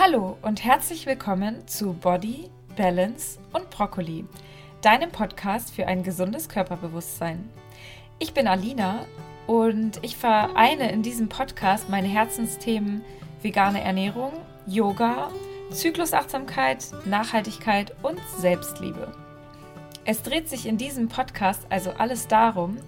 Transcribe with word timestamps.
Hallo 0.00 0.38
und 0.42 0.62
herzlich 0.62 1.06
willkommen 1.06 1.66
zu 1.66 1.92
Body, 1.92 2.48
Balance 2.76 3.40
und 3.52 3.68
Brokkoli, 3.68 4.26
deinem 4.80 5.10
Podcast 5.10 5.74
für 5.74 5.88
ein 5.88 6.04
gesundes 6.04 6.48
Körperbewusstsein. 6.48 7.50
Ich 8.20 8.32
bin 8.32 8.46
Alina 8.46 9.06
und 9.48 9.98
ich 10.02 10.16
vereine 10.16 10.92
in 10.92 11.02
diesem 11.02 11.28
Podcast 11.28 11.88
meine 11.88 12.06
Herzensthemen 12.06 13.04
vegane 13.42 13.82
Ernährung, 13.82 14.34
Yoga, 14.68 15.32
Zyklusachtsamkeit, 15.72 16.86
Nachhaltigkeit 17.04 17.92
und 18.04 18.20
Selbstliebe. 18.38 19.12
Es 20.04 20.22
dreht 20.22 20.48
sich 20.48 20.66
in 20.66 20.78
diesem 20.78 21.08
Podcast 21.08 21.66
also 21.70 21.90
alles 21.90 22.28
darum, 22.28 22.78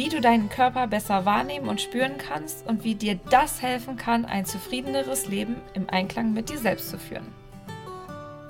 wie 0.00 0.08
du 0.08 0.22
deinen 0.22 0.48
Körper 0.48 0.86
besser 0.86 1.26
wahrnehmen 1.26 1.68
und 1.68 1.78
spüren 1.78 2.16
kannst 2.16 2.66
und 2.66 2.84
wie 2.84 2.94
dir 2.94 3.20
das 3.28 3.60
helfen 3.60 3.98
kann, 3.98 4.24
ein 4.24 4.46
zufriedeneres 4.46 5.28
Leben 5.28 5.56
im 5.74 5.90
Einklang 5.90 6.32
mit 6.32 6.48
dir 6.48 6.56
selbst 6.56 6.88
zu 6.88 6.98
führen. 6.98 7.26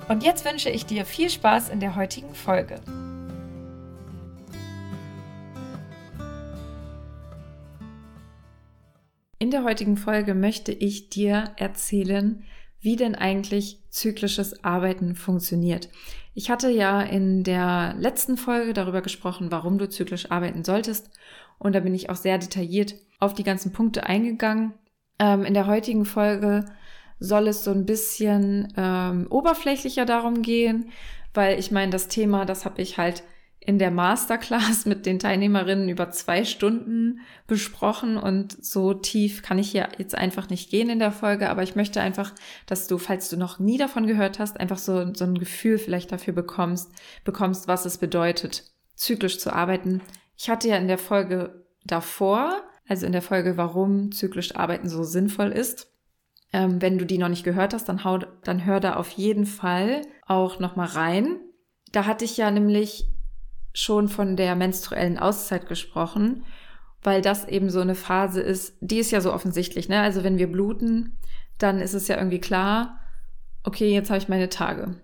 Und 0.07 0.23
jetzt 0.23 0.45
wünsche 0.45 0.69
ich 0.69 0.85
dir 0.85 1.03
viel 1.03 1.29
Spaß 1.29 1.67
in 1.67 1.81
der 1.81 1.97
heutigen 1.97 2.33
Folge. 2.33 2.79
In 9.37 9.51
der 9.51 9.65
heutigen 9.65 9.97
Folge 9.97 10.35
möchte 10.35 10.71
ich 10.71 11.09
dir 11.09 11.51
erzählen, 11.57 12.45
wie 12.81 12.95
denn 12.95 13.15
eigentlich 13.15 13.79
zyklisches 13.89 14.63
Arbeiten 14.63 15.15
funktioniert. 15.15 15.89
Ich 16.33 16.49
hatte 16.49 16.69
ja 16.69 17.01
in 17.01 17.43
der 17.43 17.95
letzten 17.97 18.37
Folge 18.37 18.73
darüber 18.73 19.01
gesprochen, 19.01 19.51
warum 19.51 19.77
du 19.77 19.87
zyklisch 19.87 20.31
arbeiten 20.31 20.63
solltest. 20.63 21.09
Und 21.59 21.73
da 21.73 21.79
bin 21.79 21.93
ich 21.93 22.09
auch 22.09 22.15
sehr 22.15 22.37
detailliert 22.37 22.95
auf 23.19 23.33
die 23.33 23.43
ganzen 23.43 23.71
Punkte 23.71 24.05
eingegangen. 24.05 24.73
Ähm, 25.19 25.45
in 25.45 25.53
der 25.53 25.67
heutigen 25.67 26.05
Folge 26.05 26.65
soll 27.19 27.47
es 27.47 27.63
so 27.63 27.71
ein 27.71 27.85
bisschen 27.85 28.73
ähm, 28.75 29.27
oberflächlicher 29.29 30.05
darum 30.05 30.41
gehen, 30.41 30.89
weil 31.33 31.59
ich 31.59 31.71
meine, 31.71 31.91
das 31.91 32.07
Thema, 32.07 32.45
das 32.45 32.65
habe 32.65 32.81
ich 32.81 32.97
halt 32.97 33.23
in 33.63 33.77
der 33.77 33.91
Masterclass 33.91 34.85
mit 34.85 35.05
den 35.05 35.19
Teilnehmerinnen 35.19 35.87
über 35.87 36.09
zwei 36.11 36.43
Stunden 36.43 37.21
besprochen 37.47 38.17
und 38.17 38.63
so 38.63 38.93
tief 38.93 39.43
kann 39.43 39.59
ich 39.59 39.71
hier 39.71 39.87
jetzt 39.97 40.15
einfach 40.15 40.49
nicht 40.49 40.69
gehen 40.69 40.89
in 40.89 40.99
der 40.99 41.11
Folge, 41.11 41.49
aber 41.49 41.63
ich 41.63 41.75
möchte 41.75 42.01
einfach, 42.01 42.33
dass 42.65 42.87
du, 42.87 42.97
falls 42.97 43.29
du 43.29 43.37
noch 43.37 43.59
nie 43.59 43.77
davon 43.77 44.07
gehört 44.07 44.39
hast, 44.39 44.59
einfach 44.59 44.79
so, 44.79 45.13
so 45.13 45.23
ein 45.25 45.37
Gefühl 45.37 45.77
vielleicht 45.77 46.11
dafür 46.11 46.33
bekommst, 46.33 46.91
bekommst, 47.23 47.67
was 47.67 47.85
es 47.85 47.99
bedeutet, 47.99 48.63
zyklisch 48.95 49.39
zu 49.39 49.53
arbeiten. 49.53 50.01
Ich 50.35 50.49
hatte 50.49 50.67
ja 50.67 50.77
in 50.77 50.87
der 50.87 50.97
Folge 50.97 51.65
davor, 51.85 52.63
also 52.87 53.05
in 53.05 53.11
der 53.11 53.21
Folge, 53.21 53.57
warum 53.57 54.11
zyklisch 54.11 54.55
arbeiten 54.55 54.89
so 54.89 55.03
sinnvoll 55.03 55.51
ist, 55.51 55.91
ähm, 56.51 56.81
wenn 56.81 56.97
du 56.97 57.05
die 57.05 57.19
noch 57.19 57.29
nicht 57.29 57.43
gehört 57.43 57.73
hast, 57.75 57.87
dann, 57.87 58.03
hau, 58.03 58.17
dann 58.43 58.65
hör 58.65 58.79
da 58.79 58.95
auf 58.95 59.11
jeden 59.11 59.45
Fall 59.45 60.01
auch 60.25 60.59
nochmal 60.59 60.87
rein. 60.87 61.39
Da 61.91 62.05
hatte 62.05 62.25
ich 62.25 62.37
ja 62.37 62.49
nämlich 62.51 63.05
schon 63.73 64.09
von 64.09 64.35
der 64.35 64.55
menstruellen 64.55 65.17
Auszeit 65.17 65.67
gesprochen, 65.67 66.43
weil 67.03 67.21
das 67.21 67.47
eben 67.47 67.69
so 67.69 67.79
eine 67.79 67.95
Phase 67.95 68.41
ist, 68.41 68.75
die 68.81 68.99
ist 68.99 69.11
ja 69.11 69.21
so 69.21 69.33
offensichtlich, 69.33 69.89
ne? 69.89 70.01
Also 70.01 70.23
wenn 70.23 70.37
wir 70.37 70.51
bluten, 70.51 71.17
dann 71.57 71.79
ist 71.79 71.93
es 71.93 72.07
ja 72.07 72.17
irgendwie 72.17 72.39
klar, 72.39 72.99
okay, 73.63 73.93
jetzt 73.93 74.09
habe 74.09 74.19
ich 74.19 74.29
meine 74.29 74.49
Tage. 74.49 75.01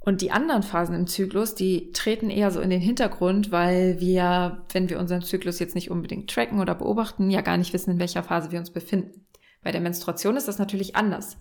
Und 0.00 0.20
die 0.20 0.32
anderen 0.32 0.62
Phasen 0.62 0.94
im 0.94 1.06
Zyklus, 1.06 1.54
die 1.54 1.90
treten 1.92 2.28
eher 2.28 2.50
so 2.50 2.60
in 2.60 2.68
den 2.68 2.80
Hintergrund, 2.80 3.50
weil 3.52 4.00
wir, 4.00 4.64
wenn 4.70 4.90
wir 4.90 4.98
unseren 4.98 5.22
Zyklus 5.22 5.58
jetzt 5.58 5.74
nicht 5.74 5.90
unbedingt 5.90 6.28
tracken 6.28 6.60
oder 6.60 6.74
beobachten, 6.74 7.30
ja 7.30 7.40
gar 7.40 7.56
nicht 7.56 7.72
wissen, 7.72 7.92
in 7.92 7.98
welcher 7.98 8.22
Phase 8.22 8.52
wir 8.52 8.58
uns 8.58 8.70
befinden. 8.70 9.26
Bei 9.62 9.72
der 9.72 9.80
Menstruation 9.80 10.36
ist 10.36 10.46
das 10.46 10.58
natürlich 10.58 10.94
anders. 10.94 11.38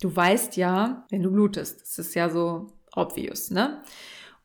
Du 0.00 0.14
weißt 0.14 0.56
ja, 0.56 1.04
wenn 1.10 1.22
du 1.22 1.30
blutest. 1.30 1.82
Das 1.82 1.98
ist 1.98 2.14
ja 2.14 2.30
so 2.30 2.68
obvious, 2.94 3.50
ne? 3.50 3.82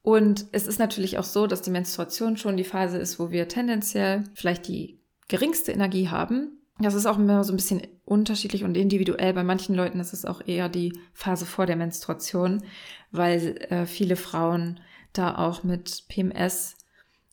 Und 0.03 0.47
es 0.51 0.67
ist 0.67 0.79
natürlich 0.79 1.17
auch 1.19 1.23
so, 1.23 1.47
dass 1.47 1.61
die 1.61 1.69
Menstruation 1.69 2.37
schon 2.37 2.57
die 2.57 2.63
Phase 2.63 2.97
ist, 2.97 3.19
wo 3.19 3.31
wir 3.31 3.47
tendenziell 3.47 4.23
vielleicht 4.33 4.67
die 4.67 4.99
geringste 5.27 5.71
Energie 5.71 6.09
haben. 6.09 6.57
Das 6.79 6.95
ist 6.95 7.05
auch 7.05 7.19
immer 7.19 7.43
so 7.43 7.53
ein 7.53 7.57
bisschen 7.57 7.81
unterschiedlich 8.05 8.63
und 8.63 8.75
individuell. 8.75 9.33
Bei 9.33 9.43
manchen 9.43 9.75
Leuten 9.75 9.99
ist 9.99 10.13
es 10.13 10.25
auch 10.25 10.41
eher 10.45 10.69
die 10.69 10.93
Phase 11.13 11.45
vor 11.45 11.67
der 11.67 11.75
Menstruation, 11.75 12.63
weil 13.11 13.57
äh, 13.69 13.85
viele 13.85 14.15
Frauen 14.15 14.79
da 15.13 15.37
auch 15.37 15.63
mit 15.63 16.05
PMS, 16.07 16.75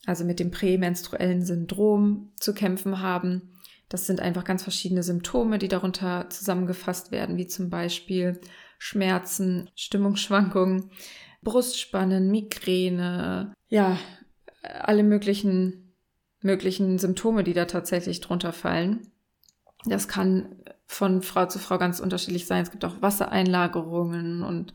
also 0.05 0.23
mit 0.23 0.39
dem 0.39 0.51
prämenstruellen 0.51 1.43
Syndrom 1.43 2.31
zu 2.35 2.53
kämpfen 2.53 3.01
haben. 3.01 3.53
Das 3.89 4.05
sind 4.05 4.19
einfach 4.19 4.43
ganz 4.43 4.61
verschiedene 4.61 5.01
Symptome, 5.01 5.57
die 5.57 5.67
darunter 5.67 6.29
zusammengefasst 6.29 7.11
werden, 7.11 7.37
wie 7.37 7.47
zum 7.47 7.71
Beispiel 7.71 8.39
Schmerzen, 8.77 9.69
Stimmungsschwankungen, 9.75 10.91
Brustspannen, 11.41 12.29
Migräne, 12.31 13.53
ja, 13.67 13.97
alle 14.61 15.03
möglichen, 15.03 15.95
möglichen 16.41 16.97
Symptome, 16.99 17.43
die 17.43 17.53
da 17.53 17.65
tatsächlich 17.65 18.21
drunter 18.21 18.53
fallen. 18.53 19.11
Das 19.85 20.07
kann 20.07 20.63
von 20.85 21.21
Frau 21.21 21.45
zu 21.45 21.59
Frau 21.59 21.77
ganz 21.77 21.99
unterschiedlich 21.99 22.47
sein. 22.47 22.63
Es 22.63 22.71
gibt 22.71 22.83
auch 22.83 23.01
Wassereinlagerungen 23.01 24.43
und 24.43 24.73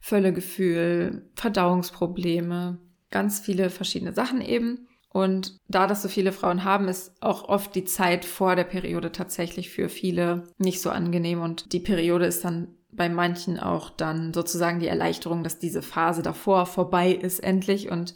Völlegefühl, 0.00 1.30
Verdauungsprobleme, 1.36 2.78
ganz 3.10 3.40
viele 3.40 3.70
verschiedene 3.70 4.12
Sachen 4.12 4.40
eben. 4.40 4.88
Und 5.08 5.58
da 5.68 5.86
das 5.86 6.02
so 6.02 6.08
viele 6.08 6.32
Frauen 6.32 6.64
haben, 6.64 6.88
ist 6.88 7.22
auch 7.22 7.48
oft 7.48 7.74
die 7.74 7.84
Zeit 7.84 8.24
vor 8.24 8.56
der 8.56 8.64
Periode 8.64 9.12
tatsächlich 9.12 9.70
für 9.70 9.88
viele 9.88 10.44
nicht 10.58 10.80
so 10.80 10.90
angenehm. 10.90 11.40
Und 11.40 11.72
die 11.72 11.80
Periode 11.80 12.26
ist 12.26 12.44
dann 12.44 12.74
bei 12.92 13.08
manchen 13.08 13.58
auch 13.58 13.90
dann 13.90 14.34
sozusagen 14.34 14.78
die 14.78 14.86
Erleichterung, 14.86 15.42
dass 15.42 15.58
diese 15.58 15.82
Phase 15.82 16.22
davor 16.22 16.66
vorbei 16.66 17.12
ist 17.12 17.40
endlich 17.40 17.90
und 17.90 18.14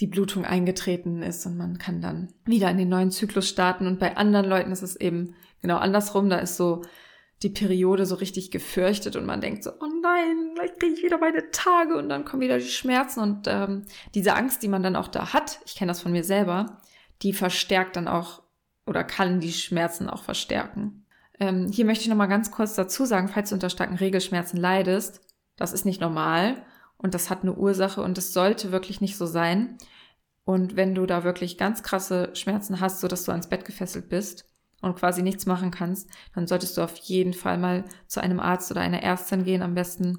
die 0.00 0.06
Blutung 0.06 0.44
eingetreten 0.44 1.22
ist 1.22 1.46
und 1.46 1.56
man 1.56 1.78
kann 1.78 2.00
dann 2.00 2.32
wieder 2.44 2.70
in 2.70 2.78
den 2.78 2.88
neuen 2.88 3.10
Zyklus 3.10 3.48
starten. 3.48 3.86
Und 3.86 3.98
bei 3.98 4.16
anderen 4.16 4.46
Leuten 4.46 4.72
ist 4.72 4.82
es 4.82 4.96
eben 4.96 5.34
genau 5.62 5.76
andersrum. 5.76 6.28
Da 6.28 6.38
ist 6.38 6.56
so 6.56 6.82
die 7.42 7.50
Periode 7.50 8.04
so 8.04 8.16
richtig 8.16 8.50
gefürchtet 8.50 9.16
und 9.16 9.24
man 9.24 9.40
denkt 9.40 9.64
so, 9.64 9.70
oh 9.70 9.88
nein, 10.02 10.52
gleich 10.54 10.74
kriege 10.78 10.94
ich 10.94 11.02
wieder 11.02 11.18
meine 11.18 11.50
Tage 11.50 11.96
und 11.96 12.08
dann 12.08 12.24
kommen 12.24 12.42
wieder 12.42 12.58
die 12.58 12.64
Schmerzen 12.64 13.20
und 13.20 13.46
ähm, 13.46 13.84
diese 14.14 14.34
Angst, 14.34 14.62
die 14.62 14.68
man 14.68 14.82
dann 14.82 14.96
auch 14.96 15.08
da 15.08 15.32
hat, 15.32 15.60
ich 15.66 15.76
kenne 15.76 15.90
das 15.90 16.00
von 16.00 16.12
mir 16.12 16.24
selber, 16.24 16.80
die 17.22 17.32
verstärkt 17.32 17.96
dann 17.96 18.08
auch 18.08 18.42
oder 18.86 19.04
kann 19.04 19.40
die 19.40 19.52
Schmerzen 19.52 20.08
auch 20.08 20.22
verstärken. 20.22 21.03
Ähm, 21.40 21.70
hier 21.70 21.84
möchte 21.84 22.02
ich 22.02 22.08
nochmal 22.08 22.28
ganz 22.28 22.50
kurz 22.50 22.74
dazu 22.74 23.04
sagen, 23.04 23.28
falls 23.28 23.50
du 23.50 23.56
unter 23.56 23.70
starken 23.70 23.96
Regelschmerzen 23.96 24.56
leidest, 24.58 25.20
das 25.56 25.72
ist 25.72 25.84
nicht 25.84 26.00
normal 26.00 26.62
und 26.96 27.14
das 27.14 27.30
hat 27.30 27.42
eine 27.42 27.54
Ursache 27.54 28.02
und 28.02 28.18
es 28.18 28.32
sollte 28.32 28.72
wirklich 28.72 29.00
nicht 29.00 29.16
so 29.16 29.26
sein. 29.26 29.78
Und 30.44 30.76
wenn 30.76 30.94
du 30.94 31.06
da 31.06 31.24
wirklich 31.24 31.58
ganz 31.58 31.82
krasse 31.82 32.30
Schmerzen 32.34 32.80
hast, 32.80 33.00
so 33.00 33.08
dass 33.08 33.24
du 33.24 33.32
ans 33.32 33.48
Bett 33.48 33.64
gefesselt 33.64 34.08
bist, 34.08 34.46
und 34.84 34.96
quasi 34.96 35.22
nichts 35.22 35.46
machen 35.46 35.70
kannst, 35.70 36.08
dann 36.34 36.46
solltest 36.46 36.76
du 36.76 36.82
auf 36.82 36.96
jeden 36.96 37.32
Fall 37.32 37.58
mal 37.58 37.84
zu 38.06 38.20
einem 38.20 38.38
Arzt 38.38 38.70
oder 38.70 38.82
einer 38.82 39.02
Ärztin 39.02 39.44
gehen, 39.44 39.62
am 39.62 39.74
besten 39.74 40.18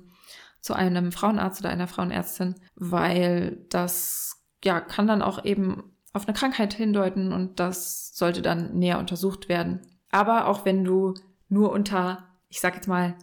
zu 0.60 0.74
einem 0.74 1.12
Frauenarzt 1.12 1.62
oder 1.62 1.70
einer 1.70 1.88
Frauenärztin, 1.88 2.56
weil 2.76 3.60
das 3.70 4.44
ja 4.64 4.82
kann 4.82 5.08
dann 5.08 5.22
auch 5.22 5.46
eben 5.46 5.96
auf 6.14 6.28
eine 6.28 6.36
Krankheit 6.36 6.74
hindeuten 6.74 7.32
und 7.32 7.60
das 7.60 8.16
sollte 8.16 8.42
dann 8.42 8.74
näher 8.78 8.98
untersucht 8.98 9.48
werden. 9.50 9.82
Aber 10.16 10.48
auch 10.48 10.64
wenn 10.64 10.84
du 10.84 11.14
nur 11.50 11.72
unter, 11.72 12.24
ich 12.48 12.62
sag 12.62 12.76
jetzt 12.76 12.88
mal, 12.88 13.16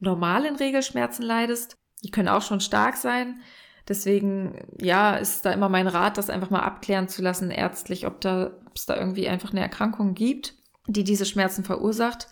normalen 0.00 0.56
Regelschmerzen 0.56 1.24
leidest, 1.24 1.74
die 2.02 2.10
können 2.10 2.28
auch 2.28 2.42
schon 2.42 2.60
stark 2.60 2.96
sein. 2.96 3.40
Deswegen, 3.86 4.66
ja, 4.80 5.16
ist 5.16 5.44
da 5.44 5.52
immer 5.52 5.68
mein 5.68 5.88
Rat, 5.88 6.16
das 6.16 6.30
einfach 6.30 6.50
mal 6.50 6.60
abklären 6.60 7.08
zu 7.08 7.20
lassen, 7.20 7.50
ärztlich, 7.50 8.06
ob 8.06 8.20
da, 8.20 8.52
es 8.74 8.86
da 8.86 8.96
irgendwie 8.96 9.28
einfach 9.28 9.50
eine 9.50 9.60
Erkrankung 9.60 10.14
gibt 10.14 10.54
die 10.88 11.04
diese 11.04 11.26
Schmerzen 11.26 11.64
verursacht. 11.64 12.26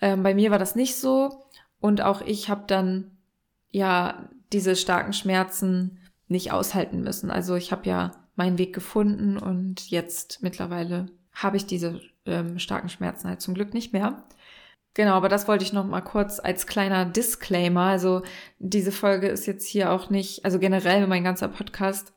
Ähm, 0.00 0.22
bei 0.22 0.34
mir 0.34 0.50
war 0.50 0.58
das 0.58 0.74
nicht 0.74 0.96
so 0.96 1.46
und 1.80 2.02
auch 2.02 2.20
ich 2.20 2.50
habe 2.50 2.64
dann 2.66 3.12
ja 3.70 4.28
diese 4.52 4.76
starken 4.76 5.12
Schmerzen 5.12 5.98
nicht 6.28 6.52
aushalten 6.52 7.02
müssen. 7.02 7.30
Also 7.30 7.54
ich 7.54 7.72
habe 7.72 7.88
ja 7.88 8.12
meinen 8.36 8.58
Weg 8.58 8.74
gefunden 8.74 9.38
und 9.38 9.90
jetzt 9.90 10.42
mittlerweile 10.42 11.06
habe 11.32 11.56
ich 11.56 11.66
diese 11.66 12.00
ähm, 12.26 12.58
starken 12.58 12.88
Schmerzen 12.88 13.28
halt 13.28 13.40
zum 13.40 13.54
Glück 13.54 13.74
nicht 13.74 13.92
mehr. 13.92 14.24
Genau, 14.94 15.14
aber 15.14 15.28
das 15.28 15.48
wollte 15.48 15.64
ich 15.64 15.72
noch 15.72 15.84
mal 15.84 16.00
kurz 16.00 16.38
als 16.38 16.66
kleiner 16.66 17.04
Disclaimer. 17.04 17.82
Also 17.82 18.22
diese 18.60 18.92
Folge 18.92 19.26
ist 19.26 19.46
jetzt 19.46 19.66
hier 19.66 19.90
auch 19.90 20.08
nicht, 20.08 20.44
also 20.44 20.60
generell 20.60 21.06
mein 21.08 21.24
ganzer 21.24 21.48
Podcast 21.48 22.12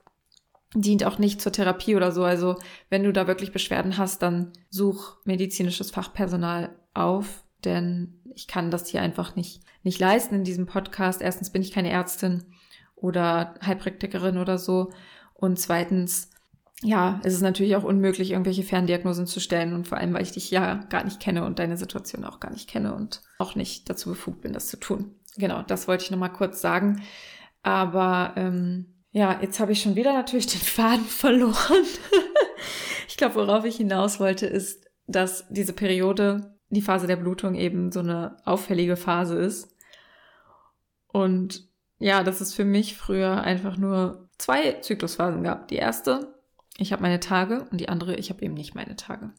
dient 0.75 1.04
auch 1.04 1.18
nicht 1.18 1.42
zur 1.42 1.51
Therapie 1.51 1.95
oder 1.95 2.12
so. 2.12 2.24
Also 2.24 2.56
wenn 2.89 3.04
du 3.04 3.12
da 3.12 3.25
wirklich 3.25 3.51
Beschwerden 3.51 3.98
hast, 3.98 4.21
dann 4.21 4.54
such 4.69 5.18
medizinisches 5.25 5.89
Fachpersonal 5.89 6.75
auf, 6.94 7.44
denn 7.65 8.21
ich 8.36 8.48
kann 8.48 8.69
das 8.69 8.88
hier 8.88 9.01
einfach 9.01 9.36
nicht, 9.36 9.62
nicht 9.81 10.00
leisten 10.00 10.36
in 10.36 10.44
diesem 10.44 10.68
Podcast. 10.68 11.21
Erstens 11.21 11.51
bin 11.51 11.63
ich 11.63 11.71
keine 11.71 11.89
Ärztin 11.89 12.44
oder 12.95 13.56
Heilpraktikerin 13.65 14.38
oder 14.38 14.59
so. 14.59 14.92
Und 15.33 15.57
zweitens, 15.59 16.30
ja, 16.83 17.19
es 17.24 17.33
ist 17.33 17.41
natürlich 17.41 17.75
auch 17.75 17.83
unmöglich, 17.83 18.31
irgendwelche 18.31 18.63
Ferndiagnosen 18.63 19.25
zu 19.25 19.39
stellen. 19.39 19.74
Und 19.74 19.88
vor 19.88 19.97
allem, 19.97 20.13
weil 20.13 20.21
ich 20.21 20.31
dich 20.31 20.51
ja 20.51 20.75
gar 20.89 21.03
nicht 21.03 21.19
kenne 21.19 21.44
und 21.44 21.59
deine 21.59 21.77
Situation 21.77 22.24
auch 22.24 22.39
gar 22.39 22.51
nicht 22.51 22.69
kenne 22.69 22.94
und 22.94 23.21
auch 23.39 23.56
nicht 23.56 23.89
dazu 23.89 24.09
befugt 24.09 24.41
bin, 24.41 24.53
das 24.53 24.68
zu 24.68 24.77
tun. 24.77 25.15
genau, 25.38 25.63
das 25.63 25.88
wollte 25.88 26.03
ich 26.03 26.12
nochmal 26.12 26.33
kurz 26.33 26.62
sagen. 26.62 27.01
Aber 27.63 28.33
ähm, 28.35 28.94
ja, 29.12 29.39
jetzt 29.41 29.59
habe 29.59 29.71
ich 29.71 29.81
schon 29.81 29.95
wieder 29.95 30.13
natürlich 30.13 30.47
den 30.47 30.62
Faden 30.62 31.06
verloren. 31.06 31.85
ich 33.07 33.18
glaube, 33.18 33.35
worauf 33.35 33.65
ich 33.65 33.77
hinaus 33.77 34.19
wollte, 34.19 34.45
ist, 34.45 34.85
dass 35.07 35.47
diese 35.50 35.73
Periode, 35.73 36.57
die 36.69 36.81
Phase 36.81 37.07
der 37.07 37.15
Blutung 37.15 37.56
eben 37.56 37.91
so 37.91 38.01
eine 38.01 38.38
auffällige 38.45 38.97
Phase 38.97 39.38
ist. 39.39 39.75
Und 41.07 41.68
ja, 41.97 42.23
dass 42.23 42.41
es 42.41 42.53
für 42.53 42.65
mich 42.65 42.95
früher 42.95 43.41
einfach 43.41 43.77
nur 43.77 44.30
zwei 44.38 44.73
Zyklusphasen 44.73 45.41
gab. 45.44 45.68
Die 45.69 45.77
erste, 45.77 46.37
ich 46.77 46.91
habe 46.91 47.01
meine 47.01 47.19
Tage 47.19 47.68
und 47.71 47.79
die 47.79 47.89
andere, 47.89 48.15
ich 48.15 48.29
habe 48.29 48.44
eben 48.44 48.53
nicht 48.53 48.75
meine 48.75 48.95
Tage. 48.95 49.31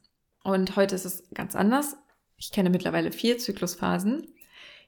Und 0.45 0.77
heute 0.77 0.95
ist 0.95 1.05
es 1.05 1.29
ganz 1.35 1.57
anders. 1.57 1.97
Ich 2.37 2.53
kenne 2.53 2.71
mittlerweile 2.71 3.13
vier 3.13 3.39
Zyklusphasen. 3.39 4.27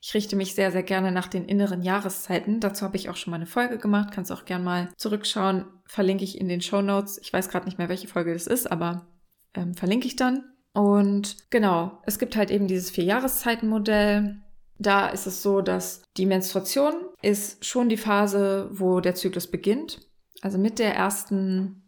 Ich 0.00 0.14
richte 0.14 0.34
mich 0.34 0.54
sehr, 0.54 0.72
sehr 0.72 0.82
gerne 0.82 1.12
nach 1.12 1.28
den 1.28 1.44
inneren 1.44 1.82
Jahreszeiten. 1.82 2.60
Dazu 2.60 2.84
habe 2.84 2.96
ich 2.96 3.10
auch 3.10 3.16
schon 3.16 3.32
mal 3.32 3.36
eine 3.36 3.46
Folge 3.46 3.76
gemacht. 3.76 4.12
Kannst 4.12 4.32
auch 4.32 4.46
gerne 4.46 4.64
mal 4.64 4.88
zurückschauen. 4.96 5.66
Verlinke 5.86 6.24
ich 6.24 6.40
in 6.40 6.48
den 6.48 6.62
Show 6.62 6.80
Notes. 6.80 7.18
Ich 7.18 7.32
weiß 7.32 7.50
gerade 7.50 7.66
nicht 7.66 7.78
mehr, 7.78 7.90
welche 7.90 8.08
Folge 8.08 8.32
das 8.32 8.46
ist, 8.46 8.70
aber 8.70 9.06
ähm, 9.54 9.74
verlinke 9.74 10.06
ich 10.06 10.16
dann. 10.16 10.44
Und 10.72 11.50
genau, 11.50 12.00
es 12.06 12.18
gibt 12.18 12.36
halt 12.36 12.50
eben 12.50 12.66
dieses 12.66 12.90
Vier-Jahreszeiten-Modell. 12.90 14.40
Da 14.78 15.08
ist 15.08 15.26
es 15.26 15.42
so, 15.42 15.60
dass 15.60 16.02
die 16.16 16.26
Menstruation 16.26 16.94
ist 17.20 17.66
schon 17.66 17.88
die 17.90 17.98
Phase, 17.98 18.70
wo 18.72 19.00
der 19.00 19.14
Zyklus 19.14 19.48
beginnt. 19.48 20.00
Also 20.40 20.56
mit 20.56 20.78
der 20.78 20.94
ersten, 20.94 21.82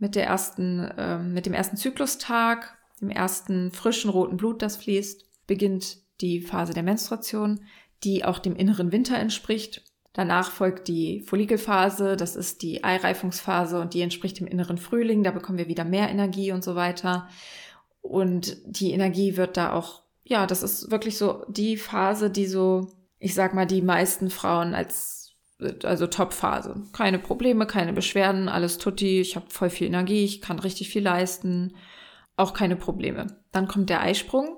mit 0.00 0.16
der 0.16 0.26
ersten, 0.26 0.90
ähm, 0.98 1.32
mit 1.32 1.46
dem 1.46 1.54
ersten 1.54 1.76
Zyklustag, 1.76 2.76
dem 3.00 3.10
ersten 3.10 3.70
frischen 3.70 4.10
roten 4.10 4.36
Blut, 4.36 4.62
das 4.62 4.76
fließt, 4.76 5.24
beginnt 5.46 5.98
die 6.20 6.40
Phase 6.40 6.74
der 6.74 6.82
Menstruation, 6.82 7.60
die 8.02 8.24
auch 8.24 8.38
dem 8.38 8.56
inneren 8.56 8.92
Winter 8.92 9.18
entspricht. 9.18 9.84
Danach 10.12 10.50
folgt 10.50 10.88
die 10.88 11.22
Follikelphase, 11.22 12.16
das 12.16 12.34
ist 12.34 12.62
die 12.62 12.82
Eireifungsphase 12.82 13.80
und 13.80 13.94
die 13.94 14.00
entspricht 14.00 14.40
dem 14.40 14.46
inneren 14.46 14.78
Frühling, 14.78 15.22
da 15.22 15.30
bekommen 15.30 15.58
wir 15.58 15.68
wieder 15.68 15.84
mehr 15.84 16.10
Energie 16.10 16.52
und 16.52 16.64
so 16.64 16.74
weiter. 16.74 17.28
Und 18.00 18.56
die 18.64 18.92
Energie 18.92 19.36
wird 19.36 19.56
da 19.56 19.72
auch, 19.72 20.02
ja, 20.24 20.46
das 20.46 20.62
ist 20.62 20.90
wirklich 20.90 21.16
so 21.16 21.44
die 21.48 21.76
Phase, 21.76 22.30
die 22.30 22.46
so, 22.46 22.88
ich 23.18 23.34
sag 23.34 23.54
mal, 23.54 23.66
die 23.66 23.82
meisten 23.82 24.30
Frauen 24.30 24.74
als, 24.74 25.19
also 25.84 26.06
Top-Phase. 26.06 26.82
Keine 26.92 27.18
Probleme, 27.18 27.66
keine 27.66 27.92
Beschwerden, 27.92 28.48
alles 28.48 28.78
tutti, 28.78 29.20
ich 29.20 29.36
habe 29.36 29.46
voll 29.48 29.70
viel 29.70 29.86
Energie, 29.86 30.24
ich 30.24 30.40
kann 30.40 30.58
richtig 30.58 30.88
viel 30.90 31.02
leisten, 31.02 31.74
auch 32.36 32.54
keine 32.54 32.76
Probleme. 32.76 33.38
Dann 33.52 33.68
kommt 33.68 33.90
der 33.90 34.02
Eisprung, 34.02 34.56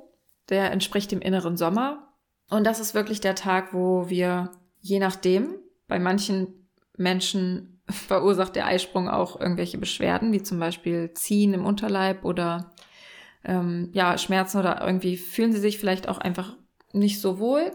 der 0.48 0.70
entspricht 0.70 1.10
dem 1.12 1.20
inneren 1.20 1.56
Sommer. 1.56 2.14
Und 2.50 2.64
das 2.64 2.80
ist 2.80 2.94
wirklich 2.94 3.20
der 3.20 3.34
Tag, 3.34 3.72
wo 3.72 4.08
wir, 4.08 4.50
je 4.80 4.98
nachdem, 4.98 5.56
bei 5.88 5.98
manchen 5.98 6.68
Menschen 6.96 7.82
verursacht 7.88 8.56
der 8.56 8.66
Eisprung 8.66 9.08
auch 9.08 9.40
irgendwelche 9.40 9.78
Beschwerden, 9.78 10.32
wie 10.32 10.42
zum 10.42 10.58
Beispiel 10.58 11.12
Ziehen 11.14 11.54
im 11.54 11.66
Unterleib 11.66 12.24
oder 12.24 12.72
ähm, 13.44 13.90
ja, 13.92 14.16
Schmerzen 14.18 14.58
oder 14.58 14.84
irgendwie 14.84 15.16
fühlen 15.16 15.52
sie 15.52 15.60
sich 15.60 15.78
vielleicht 15.78 16.08
auch 16.08 16.18
einfach 16.18 16.56
nicht 16.92 17.20
so 17.20 17.38
wohl. 17.38 17.72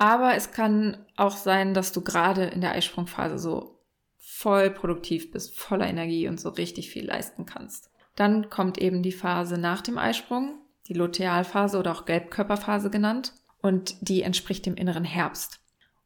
Aber 0.00 0.34
es 0.34 0.50
kann 0.50 0.96
auch 1.16 1.36
sein, 1.36 1.74
dass 1.74 1.92
du 1.92 2.00
gerade 2.00 2.44
in 2.44 2.62
der 2.62 2.72
Eisprungphase 2.72 3.38
so 3.38 3.82
voll 4.16 4.70
produktiv 4.70 5.30
bist, 5.30 5.58
voller 5.58 5.86
Energie 5.86 6.26
und 6.26 6.40
so 6.40 6.48
richtig 6.48 6.90
viel 6.90 7.04
leisten 7.04 7.44
kannst. 7.44 7.90
Dann 8.16 8.48
kommt 8.48 8.78
eben 8.78 9.02
die 9.02 9.12
Phase 9.12 9.58
nach 9.58 9.82
dem 9.82 9.98
Eisprung, 9.98 10.58
die 10.88 10.94
Lutealphase 10.94 11.78
oder 11.78 11.92
auch 11.92 12.06
Gelbkörperphase 12.06 12.88
genannt. 12.88 13.34
Und 13.60 13.94
die 14.00 14.22
entspricht 14.22 14.64
dem 14.64 14.74
inneren 14.74 15.04
Herbst. 15.04 15.60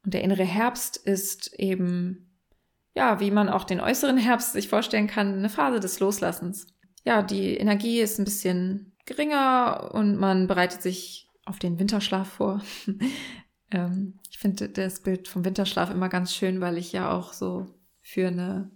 Und 0.04 0.12
der 0.12 0.24
innere 0.24 0.42
Herbst 0.42 0.96
ist 0.96 1.54
eben, 1.54 2.36
ja, 2.96 3.20
wie 3.20 3.30
man 3.30 3.48
auch 3.48 3.62
den 3.62 3.80
äußeren 3.80 4.18
Herbst 4.18 4.54
sich 4.54 4.66
vorstellen 4.66 5.06
kann, 5.06 5.34
eine 5.34 5.48
Phase 5.48 5.78
des 5.78 6.00
Loslassens. 6.00 6.66
Ja, 7.04 7.22
die 7.22 7.56
Energie 7.56 8.00
ist 8.00 8.18
ein 8.18 8.24
bisschen 8.24 8.96
geringer 9.06 9.92
und 9.94 10.16
man 10.16 10.48
bereitet 10.48 10.82
sich 10.82 11.28
auf 11.44 11.60
den 11.60 11.78
Winterschlaf 11.78 12.28
vor. 12.28 12.60
ähm, 13.70 14.18
ich 14.30 14.38
finde 14.38 14.68
das 14.68 15.00
Bild 15.00 15.28
vom 15.28 15.44
Winterschlaf 15.44 15.90
immer 15.90 16.08
ganz 16.08 16.34
schön, 16.34 16.60
weil 16.60 16.78
ich 16.78 16.92
ja 16.92 17.10
auch 17.10 17.32
so 17.32 17.66
für 18.00 18.28
eine 18.28 18.70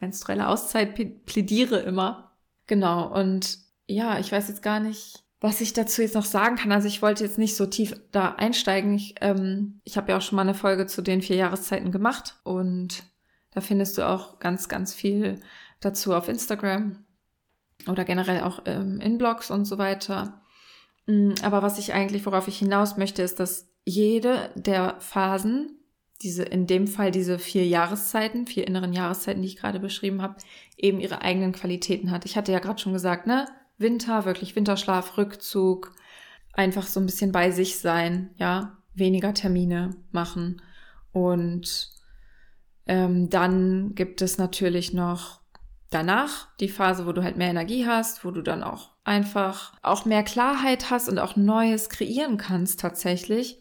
menstruelle 0.00 0.48
Auszeit 0.48 0.94
plädiere 1.26 1.80
immer. 1.80 2.36
Genau, 2.66 3.12
und 3.12 3.58
ja, 3.86 4.18
ich 4.18 4.32
weiß 4.32 4.48
jetzt 4.48 4.62
gar 4.62 4.80
nicht, 4.80 5.24
was 5.40 5.60
ich 5.60 5.72
dazu 5.72 6.02
jetzt 6.02 6.14
noch 6.14 6.24
sagen 6.24 6.56
kann, 6.56 6.72
also 6.72 6.88
ich 6.88 7.02
wollte 7.02 7.24
jetzt 7.24 7.38
nicht 7.38 7.56
so 7.56 7.66
tief 7.66 7.94
da 8.10 8.34
einsteigen. 8.34 8.94
Ich, 8.94 9.14
ähm, 9.20 9.80
ich 9.84 9.96
habe 9.96 10.10
ja 10.10 10.18
auch 10.18 10.22
schon 10.22 10.36
mal 10.36 10.42
eine 10.42 10.54
Folge 10.54 10.86
zu 10.86 11.02
den 11.02 11.22
vier 11.22 11.36
Jahreszeiten 11.36 11.92
gemacht 11.92 12.36
und 12.42 13.04
da 13.52 13.60
findest 13.60 13.96
du 13.96 14.06
auch 14.06 14.38
ganz, 14.38 14.68
ganz 14.68 14.92
viel 14.94 15.40
dazu 15.80 16.14
auf 16.14 16.28
Instagram 16.28 17.04
oder 17.86 18.04
generell 18.04 18.42
auch 18.42 18.62
ähm, 18.64 19.00
in 19.00 19.18
Blogs 19.18 19.50
und 19.50 19.66
so 19.66 19.78
weiter. 19.78 20.42
Mm, 21.06 21.32
aber 21.42 21.62
was 21.62 21.78
ich 21.78 21.92
eigentlich, 21.92 22.26
worauf 22.26 22.48
ich 22.48 22.58
hinaus 22.58 22.96
möchte, 22.96 23.22
ist, 23.22 23.38
dass 23.38 23.68
jede 23.86 24.50
der 24.56 24.96
Phasen, 24.98 25.78
diese, 26.20 26.42
in 26.42 26.66
dem 26.66 26.88
Fall 26.88 27.10
diese 27.10 27.38
vier 27.38 27.66
Jahreszeiten, 27.66 28.46
vier 28.46 28.66
inneren 28.66 28.92
Jahreszeiten, 28.92 29.40
die 29.40 29.48
ich 29.48 29.56
gerade 29.56 29.80
beschrieben 29.80 30.20
habe, 30.20 30.36
eben 30.76 31.00
ihre 31.00 31.22
eigenen 31.22 31.52
Qualitäten 31.52 32.10
hat. 32.10 32.24
Ich 32.24 32.36
hatte 32.36 32.52
ja 32.52 32.58
gerade 32.58 32.80
schon 32.80 32.92
gesagt, 32.92 33.26
ne, 33.26 33.46
Winter, 33.78 34.24
wirklich 34.24 34.56
Winterschlaf, 34.56 35.16
Rückzug, 35.16 35.92
einfach 36.52 36.86
so 36.86 37.00
ein 37.00 37.06
bisschen 37.06 37.32
bei 37.32 37.50
sich 37.50 37.78
sein, 37.78 38.30
ja, 38.36 38.78
weniger 38.94 39.34
Termine 39.34 39.94
machen. 40.10 40.62
Und 41.12 41.90
ähm, 42.86 43.30
dann 43.30 43.94
gibt 43.94 44.22
es 44.22 44.38
natürlich 44.38 44.92
noch 44.92 45.40
danach 45.90 46.48
die 46.58 46.68
Phase, 46.68 47.06
wo 47.06 47.12
du 47.12 47.22
halt 47.22 47.36
mehr 47.36 47.50
Energie 47.50 47.86
hast, 47.86 48.24
wo 48.24 48.30
du 48.30 48.42
dann 48.42 48.62
auch 48.62 48.90
einfach 49.04 49.74
auch 49.82 50.04
mehr 50.04 50.22
Klarheit 50.22 50.90
hast 50.90 51.08
und 51.08 51.18
auch 51.18 51.36
Neues 51.36 51.88
kreieren 51.88 52.38
kannst 52.38 52.80
tatsächlich. 52.80 53.58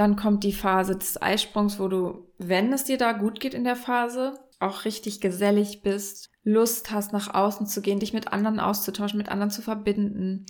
Dann 0.00 0.16
kommt 0.16 0.44
die 0.44 0.54
Phase 0.54 0.96
des 0.96 1.20
Eisprungs, 1.20 1.78
wo 1.78 1.86
du, 1.86 2.26
wenn 2.38 2.72
es 2.72 2.84
dir 2.84 2.96
da 2.96 3.12
gut 3.12 3.38
geht 3.38 3.52
in 3.52 3.64
der 3.64 3.76
Phase, 3.76 4.40
auch 4.58 4.86
richtig 4.86 5.20
gesellig 5.20 5.82
bist, 5.82 6.30
Lust 6.42 6.90
hast, 6.90 7.12
nach 7.12 7.34
außen 7.34 7.66
zu 7.66 7.82
gehen, 7.82 8.00
dich 8.00 8.14
mit 8.14 8.32
anderen 8.32 8.60
auszutauschen, 8.60 9.18
mit 9.18 9.28
anderen 9.28 9.50
zu 9.50 9.60
verbinden. 9.60 10.46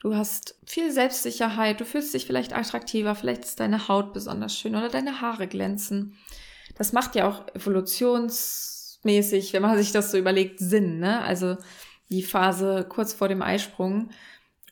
Du 0.00 0.16
hast 0.16 0.58
viel 0.64 0.90
Selbstsicherheit, 0.90 1.82
du 1.82 1.84
fühlst 1.84 2.14
dich 2.14 2.24
vielleicht 2.24 2.56
attraktiver, 2.56 3.14
vielleicht 3.14 3.44
ist 3.44 3.60
deine 3.60 3.88
Haut 3.88 4.14
besonders 4.14 4.56
schön 4.58 4.74
oder 4.74 4.88
deine 4.88 5.20
Haare 5.20 5.48
glänzen. 5.48 6.16
Das 6.74 6.94
macht 6.94 7.14
ja 7.14 7.28
auch 7.28 7.46
evolutionsmäßig, 7.54 9.52
wenn 9.52 9.60
man 9.60 9.76
sich 9.76 9.92
das 9.92 10.12
so 10.12 10.16
überlegt, 10.16 10.60
Sinn, 10.60 10.98
ne? 10.98 11.20
Also 11.20 11.58
die 12.08 12.22
Phase 12.22 12.86
kurz 12.88 13.12
vor 13.12 13.28
dem 13.28 13.42
Eisprung 13.42 14.08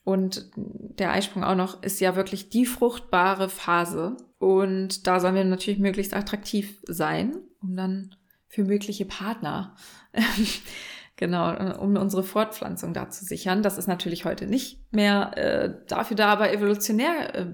und 0.05 0.51
der 0.57 1.13
Eisprung 1.13 1.45
auch 1.45 1.55
noch 1.55 1.83
ist 1.83 2.01
ja 2.01 2.17
wirklich 2.17 2.51
die 2.51 2.67
fruchtbare 2.67 3.49
Phase. 3.49 4.17
Und 4.39 5.07
da 5.07 5.21
sollen 5.21 5.37
wir 5.37 5.45
natürlich 5.45 5.79
möglichst 5.79 6.15
attraktiv 6.15 6.79
sein, 6.87 7.37
um 7.61 7.77
dann 7.77 8.15
für 8.49 8.65
mögliche 8.65 9.05
Partner. 9.05 9.77
genau, 11.17 11.79
um 11.79 11.97
unsere 11.97 12.25
Fortpflanzung 12.25 12.95
da 12.95 13.09
zu 13.11 13.25
sichern. 13.25 13.63
Das 13.63 13.79
ist 13.79 13.87
natürlich 13.87 14.25
heute 14.25 14.47
nicht 14.47 14.93
mehr 14.93 15.37
äh, 15.37 15.75
dafür 15.87 16.17
da, 16.17 16.33
aber 16.33 16.53
evolutionär 16.53 17.35
äh, 17.35 17.47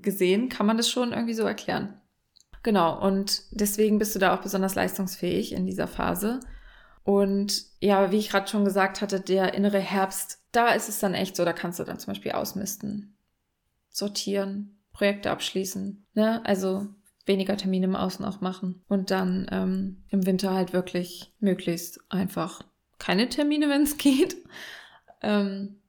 gesehen 0.00 0.48
kann 0.48 0.66
man 0.66 0.78
das 0.78 0.88
schon 0.88 1.12
irgendwie 1.12 1.34
so 1.34 1.44
erklären. 1.44 2.00
Genau, 2.62 2.98
und 3.06 3.42
deswegen 3.50 3.98
bist 3.98 4.14
du 4.14 4.18
da 4.18 4.34
auch 4.34 4.40
besonders 4.40 4.74
leistungsfähig 4.74 5.52
in 5.52 5.66
dieser 5.66 5.86
Phase. 5.86 6.40
Und 7.04 7.64
ja, 7.80 8.10
wie 8.10 8.16
ich 8.16 8.30
gerade 8.30 8.48
schon 8.48 8.64
gesagt 8.64 9.02
hatte, 9.02 9.20
der 9.20 9.54
innere 9.54 9.78
Herbst, 9.78 10.42
da 10.52 10.68
ist 10.70 10.88
es 10.88 10.98
dann 10.98 11.14
echt 11.14 11.36
so, 11.36 11.44
da 11.44 11.52
kannst 11.52 11.78
du 11.78 11.84
dann 11.84 11.98
zum 11.98 12.12
Beispiel 12.12 12.32
ausmisten, 12.32 13.16
sortieren, 13.90 14.80
Projekte 14.92 15.30
abschließen. 15.30 16.06
Ne? 16.14 16.44
Also 16.44 16.88
weniger 17.26 17.56
Termine 17.56 17.86
im 17.86 17.96
Außen 17.96 18.24
auch 18.24 18.40
machen 18.40 18.82
und 18.88 19.10
dann 19.10 19.46
ähm, 19.50 20.04
im 20.08 20.26
Winter 20.26 20.52
halt 20.54 20.72
wirklich 20.72 21.32
möglichst 21.40 22.00
einfach 22.10 22.62
keine 22.98 23.28
Termine, 23.28 23.68
wenn 23.68 23.82
es 23.82 23.98
geht. 23.98 24.36
Ähm, 25.20 25.80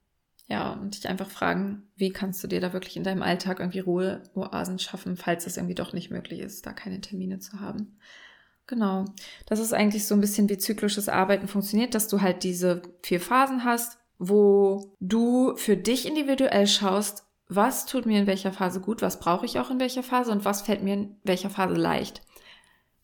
ja, 0.48 0.74
und 0.74 0.96
dich 0.96 1.08
einfach 1.08 1.28
fragen, 1.28 1.90
wie 1.96 2.10
kannst 2.10 2.42
du 2.44 2.46
dir 2.46 2.60
da 2.60 2.72
wirklich 2.72 2.96
in 2.96 3.02
deinem 3.02 3.22
Alltag 3.22 3.58
irgendwie 3.58 3.80
Ruheoasen 3.80 4.78
schaffen, 4.78 5.16
falls 5.16 5.46
es 5.46 5.56
irgendwie 5.56 5.74
doch 5.74 5.92
nicht 5.92 6.10
möglich 6.10 6.40
ist, 6.40 6.66
da 6.66 6.72
keine 6.72 7.00
Termine 7.00 7.40
zu 7.40 7.58
haben. 7.58 7.98
Genau. 8.66 9.04
Das 9.46 9.60
ist 9.60 9.72
eigentlich 9.72 10.06
so 10.06 10.14
ein 10.14 10.20
bisschen 10.20 10.48
wie 10.48 10.58
zyklisches 10.58 11.08
Arbeiten 11.08 11.48
funktioniert, 11.48 11.94
dass 11.94 12.08
du 12.08 12.20
halt 12.20 12.42
diese 12.42 12.82
vier 13.02 13.20
Phasen 13.20 13.64
hast, 13.64 13.98
wo 14.18 14.94
du 15.00 15.56
für 15.56 15.76
dich 15.76 16.06
individuell 16.06 16.66
schaust, 16.66 17.24
was 17.48 17.86
tut 17.86 18.06
mir 18.06 18.18
in 18.18 18.26
welcher 18.26 18.52
Phase 18.52 18.80
gut, 18.80 19.02
was 19.02 19.20
brauche 19.20 19.46
ich 19.46 19.60
auch 19.60 19.70
in 19.70 19.78
welcher 19.78 20.02
Phase 20.02 20.32
und 20.32 20.44
was 20.44 20.62
fällt 20.62 20.82
mir 20.82 20.94
in 20.94 21.16
welcher 21.22 21.50
Phase 21.50 21.74
leicht. 21.74 22.22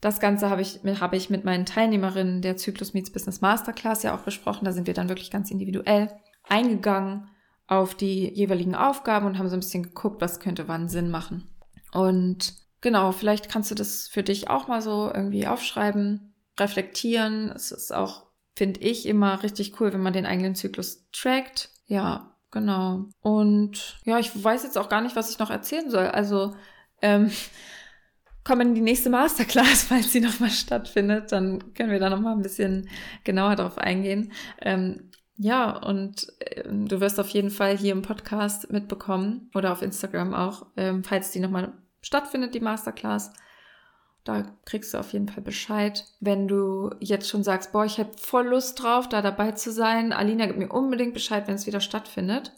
Das 0.00 0.18
Ganze 0.18 0.50
habe 0.50 0.62
ich, 0.62 0.80
habe 1.00 1.16
ich 1.16 1.30
mit 1.30 1.44
meinen 1.44 1.64
Teilnehmerinnen 1.64 2.42
der 2.42 2.56
Zyklus 2.56 2.92
Meets 2.92 3.12
Business 3.12 3.40
Masterclass 3.40 4.02
ja 4.02 4.16
auch 4.16 4.22
besprochen. 4.22 4.64
Da 4.64 4.72
sind 4.72 4.88
wir 4.88 4.94
dann 4.94 5.08
wirklich 5.08 5.30
ganz 5.30 5.52
individuell 5.52 6.10
eingegangen 6.48 7.28
auf 7.68 7.94
die 7.94 8.28
jeweiligen 8.34 8.74
Aufgaben 8.74 9.26
und 9.26 9.38
haben 9.38 9.48
so 9.48 9.54
ein 9.54 9.60
bisschen 9.60 9.84
geguckt, 9.84 10.20
was 10.20 10.40
könnte 10.40 10.66
wann 10.66 10.88
Sinn 10.88 11.08
machen. 11.08 11.48
Und 11.92 12.54
genau, 12.82 13.12
vielleicht 13.12 13.48
kannst 13.48 13.70
du 13.70 13.74
das 13.74 14.08
für 14.08 14.22
dich 14.22 14.50
auch 14.50 14.68
mal 14.68 14.82
so 14.82 15.10
irgendwie 15.12 15.46
aufschreiben, 15.46 16.34
reflektieren. 16.60 17.50
Es 17.50 17.72
ist 17.72 17.94
auch, 17.94 18.26
finde 18.54 18.80
ich, 18.80 19.06
immer 19.06 19.42
richtig 19.42 19.80
cool, 19.80 19.92
wenn 19.94 20.02
man 20.02 20.12
den 20.12 20.26
eigenen 20.26 20.54
Zyklus 20.54 21.08
trackt. 21.12 21.70
Ja, 21.86 22.36
genau. 22.50 23.06
Und 23.20 23.98
ja, 24.04 24.18
ich 24.18 24.30
weiß 24.44 24.64
jetzt 24.64 24.76
auch 24.76 24.90
gar 24.90 25.00
nicht, 25.00 25.16
was 25.16 25.30
ich 25.30 25.38
noch 25.38 25.50
erzählen 25.50 25.90
soll. 25.90 26.08
Also, 26.08 26.54
ähm, 27.00 27.30
komm 28.44 28.60
in 28.60 28.74
die 28.74 28.80
nächste 28.80 29.08
Masterclass, 29.08 29.84
falls 29.88 30.12
sie 30.12 30.20
nochmal 30.20 30.50
stattfindet. 30.50 31.32
Dann 31.32 31.72
können 31.74 31.92
wir 31.92 32.00
da 32.00 32.10
nochmal 32.10 32.34
ein 32.34 32.42
bisschen 32.42 32.90
genauer 33.24 33.56
drauf 33.56 33.78
eingehen. 33.78 34.32
Ähm, 34.60 35.10
ja, 35.38 35.76
und 35.76 36.28
äh, 36.40 36.64
du 36.68 37.00
wirst 37.00 37.18
auf 37.18 37.28
jeden 37.28 37.50
Fall 37.50 37.76
hier 37.76 37.92
im 37.92 38.02
Podcast 38.02 38.70
mitbekommen 38.70 39.50
oder 39.54 39.72
auf 39.72 39.82
Instagram 39.82 40.34
auch, 40.34 40.66
ähm, 40.76 41.04
falls 41.04 41.30
die 41.30 41.40
nochmal 41.40 41.72
stattfindet, 42.02 42.54
die 42.54 42.60
Masterclass. 42.60 43.32
Da 44.24 44.44
kriegst 44.66 44.94
du 44.94 44.98
auf 44.98 45.12
jeden 45.12 45.28
Fall 45.28 45.42
Bescheid. 45.42 46.04
Wenn 46.20 46.46
du 46.46 46.90
jetzt 47.00 47.28
schon 47.28 47.42
sagst, 47.42 47.72
boah, 47.72 47.84
ich 47.84 47.98
habe 47.98 48.10
voll 48.16 48.48
Lust 48.48 48.80
drauf, 48.80 49.08
da 49.08 49.22
dabei 49.22 49.52
zu 49.52 49.72
sein, 49.72 50.12
Alina 50.12 50.46
gibt 50.46 50.58
mir 50.58 50.68
unbedingt 50.68 51.14
Bescheid, 51.14 51.48
wenn 51.48 51.56
es 51.56 51.66
wieder 51.66 51.80
stattfindet 51.80 52.52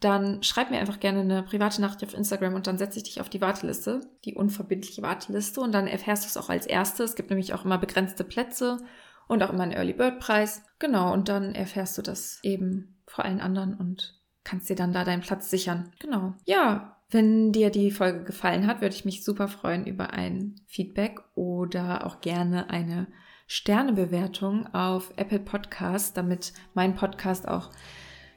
dann 0.00 0.42
schreib 0.42 0.70
mir 0.70 0.78
einfach 0.78 1.00
gerne 1.00 1.20
eine 1.20 1.42
private 1.42 1.80
Nachricht 1.80 2.04
auf 2.04 2.14
Instagram 2.14 2.54
und 2.54 2.66
dann 2.66 2.78
setze 2.78 2.98
ich 2.98 3.04
dich 3.04 3.20
auf 3.20 3.30
die 3.30 3.40
Warteliste, 3.40 4.00
die 4.24 4.34
unverbindliche 4.34 5.02
Warteliste 5.02 5.60
und 5.60 5.72
dann 5.72 5.86
erfährst 5.86 6.24
du 6.24 6.28
es 6.28 6.36
auch 6.36 6.50
als 6.50 6.66
erstes. 6.66 7.10
Es 7.10 7.16
gibt 7.16 7.30
nämlich 7.30 7.54
auch 7.54 7.64
immer 7.64 7.78
begrenzte 7.78 8.24
Plätze 8.24 8.78
und 9.26 9.42
auch 9.42 9.50
immer 9.50 9.62
einen 9.62 9.72
Early 9.72 9.94
Bird 9.94 10.20
Preis. 10.20 10.62
Genau, 10.78 11.12
und 11.12 11.28
dann 11.28 11.54
erfährst 11.54 11.96
du 11.96 12.02
das 12.02 12.40
eben 12.42 12.96
vor 13.06 13.24
allen 13.24 13.40
anderen 13.40 13.74
und 13.74 14.20
kannst 14.44 14.68
dir 14.68 14.76
dann 14.76 14.92
da 14.92 15.04
deinen 15.04 15.22
Platz 15.22 15.48
sichern. 15.48 15.92
Genau. 15.98 16.34
Ja, 16.44 16.95
wenn 17.10 17.52
dir 17.52 17.70
die 17.70 17.90
Folge 17.90 18.24
gefallen 18.24 18.66
hat, 18.66 18.80
würde 18.80 18.94
ich 18.94 19.04
mich 19.04 19.24
super 19.24 19.48
freuen 19.48 19.86
über 19.86 20.12
ein 20.12 20.56
Feedback 20.66 21.20
oder 21.34 22.06
auch 22.06 22.20
gerne 22.20 22.70
eine 22.70 23.06
Sternebewertung 23.46 24.66
auf 24.74 25.12
Apple 25.16 25.38
Podcast, 25.38 26.16
damit 26.16 26.52
mein 26.74 26.94
Podcast 26.94 27.46
auch 27.46 27.70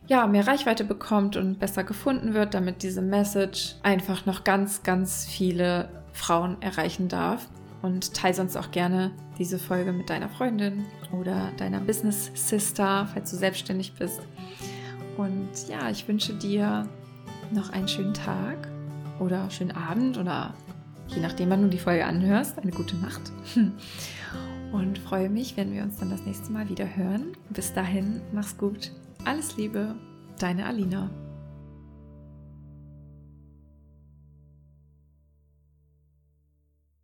ja, 0.07 0.27
mehr 0.27 0.47
Reichweite 0.47 0.83
bekommt 0.83 1.35
und 1.35 1.59
besser 1.59 1.83
gefunden 1.83 2.33
wird, 2.33 2.53
damit 2.53 2.83
diese 2.83 3.01
Message 3.01 3.75
einfach 3.83 4.25
noch 4.25 4.43
ganz, 4.43 4.83
ganz 4.83 5.25
viele 5.25 6.03
Frauen 6.13 6.61
erreichen 6.61 7.07
darf. 7.07 7.49
Und 7.81 8.13
teile 8.13 8.33
sonst 8.33 8.57
auch 8.57 8.71
gerne 8.71 9.11
diese 9.37 9.57
Folge 9.57 9.93
mit 9.93 10.09
deiner 10.09 10.27
Freundin 10.27 10.85
oder 11.17 11.51
deiner 11.57 11.79
Business 11.79 12.29
Sister, 12.33 13.07
falls 13.13 13.31
du 13.31 13.37
selbstständig 13.37 13.93
bist. 13.93 14.19
Und 15.15 15.49
ja, 15.69 15.89
ich 15.89 16.05
wünsche 16.07 16.33
dir 16.33 16.89
noch 17.51 17.69
einen 17.71 17.87
schönen 17.87 18.13
Tag 18.13 18.67
oder 19.19 19.49
schönen 19.49 19.71
Abend 19.71 20.17
oder 20.17 20.53
je 21.07 21.21
nachdem, 21.21 21.49
wann 21.49 21.61
du 21.61 21.69
die 21.69 21.79
Folge 21.79 22.05
anhörst, 22.05 22.59
eine 22.59 22.71
gute 22.71 22.95
Nacht. 22.97 23.31
Und 24.71 24.99
freue 24.99 25.29
mich, 25.29 25.57
wenn 25.57 25.73
wir 25.73 25.81
uns 25.81 25.97
dann 25.97 26.11
das 26.11 26.25
nächste 26.25 26.51
Mal 26.51 26.69
wieder 26.69 26.95
hören. 26.95 27.33
Bis 27.49 27.73
dahin, 27.73 28.21
mach's 28.31 28.57
gut. 28.57 28.91
Alles 29.25 29.57
Liebe, 29.57 29.95
deine 30.37 30.65
Alina. 30.65 31.09